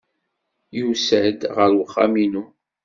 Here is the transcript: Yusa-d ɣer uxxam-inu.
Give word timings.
Yusa-d 0.77 1.41
ɣer 1.55 1.69
uxxam-inu. 1.83 2.45